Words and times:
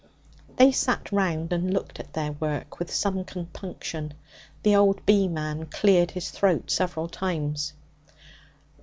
They 0.55 0.71
sat 0.71 1.11
round 1.11 1.53
and 1.53 1.71
looked 1.71 1.99
at 1.99 2.13
their 2.13 2.31
work 2.31 2.79
with 2.79 2.89
some 2.91 3.23
compunction. 3.23 4.15
The 4.63 4.75
old 4.75 5.05
beeman 5.05 5.67
cleared 5.67 6.09
his 6.09 6.31
throat 6.31 6.71
several 6.71 7.07
times. 7.07 7.73